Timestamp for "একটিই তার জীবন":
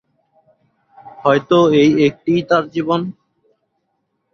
2.07-3.01